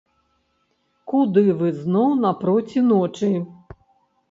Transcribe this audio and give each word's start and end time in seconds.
Куды 1.13 1.43
вы 1.61 1.69
зноў 1.83 2.09
напроці 2.25 2.85
ночы? 2.89 3.33